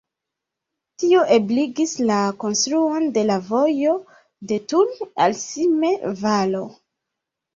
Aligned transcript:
Tio 1.01 1.25
ebligis 1.35 1.91
la 2.11 2.21
konstruon 2.43 3.05
de 3.17 3.25
la 3.31 3.35
vojo 3.49 3.93
de 4.53 4.59
Thun 4.73 4.97
al 5.27 5.37
Simme-Valo. 5.43 6.63